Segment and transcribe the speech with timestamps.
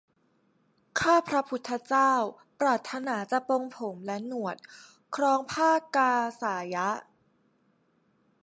[0.99, 2.13] ข้าพระพุทธเจ้า
[2.59, 4.57] ปรารถนาจะปลงผมและหนวด
[5.15, 6.89] ครองผ้ากาสายะ